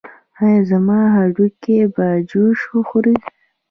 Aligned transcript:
ایا 0.43 0.59
زما 0.69 0.99
هډوکي 1.15 1.79
به 1.95 2.07
جوش 2.29 2.59
وخوري؟ 2.75 3.15